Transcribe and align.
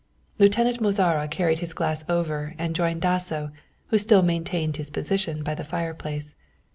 Lieutenant 0.39 0.81
Mozara 0.81 1.27
carried 1.29 1.59
his 1.59 1.75
glass 1.75 2.03
over 2.09 2.55
and 2.57 2.75
joined 2.75 3.03
Dasso, 3.03 3.51
who 3.89 3.99
still 3.99 4.23
maintained 4.23 4.77
his 4.77 4.89
position 4.89 5.43
by 5.43 5.53
the 5.53 5.63
fireplace. 5.63 6.33